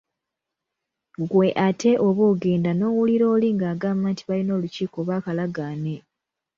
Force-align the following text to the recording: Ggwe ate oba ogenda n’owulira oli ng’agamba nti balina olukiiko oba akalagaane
Ggwe 1.21 1.47
ate 1.67 1.91
oba 2.07 2.23
ogenda 2.31 2.71
n’owulira 2.75 3.25
oli 3.35 3.49
ng’agamba 3.55 4.05
nti 4.11 4.23
balina 4.29 4.51
olukiiko 4.57 4.95
oba 5.01 5.13
akalagaane 5.19 5.95